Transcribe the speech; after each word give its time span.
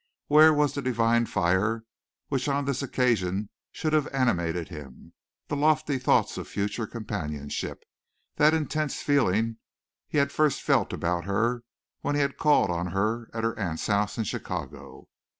Where 0.29 0.51
was 0.51 0.73
the 0.73 0.81
divine 0.81 1.27
fire 1.27 1.83
which 2.29 2.47
on 2.49 2.65
this 2.65 2.81
occasion 2.81 3.49
should 3.71 3.93
have 3.93 4.07
animated 4.11 4.69
him; 4.69 5.13
the 5.47 5.55
lofty 5.55 5.99
thoughts 5.99 6.39
of 6.39 6.47
future 6.47 6.87
companionship; 6.87 7.83
that 8.37 8.55
intense 8.55 9.03
feeling 9.03 9.57
he 10.07 10.17
had 10.17 10.31
first 10.31 10.63
felt 10.63 10.91
about 10.91 11.25
her 11.25 11.61
when 12.01 12.15
he 12.15 12.21
had 12.21 12.35
called 12.39 12.71
on 12.71 12.87
her 12.87 13.29
at 13.31 13.43
her 13.43 13.53
aunt's 13.59 13.85
house 13.85 14.17
in 14.17 14.23
Chicago? 14.23 15.07